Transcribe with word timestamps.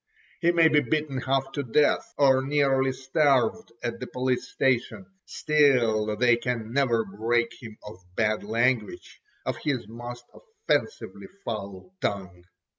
He 0.39 0.51
may 0.51 0.67
be 0.67 0.79
beaten 0.79 1.19
half 1.19 1.51
to 1.51 1.61
death 1.61 2.11
or 2.17 2.41
nearly 2.41 2.91
starved 2.91 3.71
at 3.83 3.99
the 3.99 4.07
police 4.07 4.47
station, 4.49 5.05
still 5.27 6.15
they 6.17 6.37
can 6.37 6.73
never 6.73 7.05
break 7.05 7.53
him 7.61 7.77
of 7.83 7.97
bad 8.15 8.43
language, 8.43 9.21
of 9.45 9.57
his 9.57 9.87
most 9.87 10.23
offensively 10.33 11.27
foul 11.45 11.93
tongue. 12.01 12.45